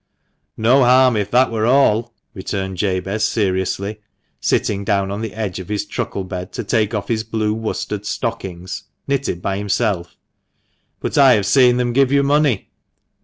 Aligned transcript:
"No 0.57 0.83
harm, 0.83 1.15
if 1.15 1.29
that 1.29 1.51
were 1.51 1.67
all," 1.67 2.11
returned 2.33 2.77
Jabez, 2.77 3.23
seriously, 3.23 4.01
sitting 4.39 4.83
down 4.83 5.11
on 5.11 5.21
the 5.21 5.35
edge 5.35 5.59
of 5.59 5.69
his 5.69 5.85
truckle 5.85 6.23
bed 6.23 6.51
to 6.53 6.63
take 6.63 6.95
off 6.95 7.07
his 7.07 7.23
blue 7.23 7.53
worsted 7.53 8.07
stockings 8.07 8.85
(knitted 9.05 9.43
by 9.43 9.57
himself)," 9.59 10.15
but 11.01 11.19
I 11.19 11.33
have 11.33 11.45
seen 11.45 11.77
them 11.77 11.93
give 11.93 12.11
you 12.11 12.23
money." 12.23 12.71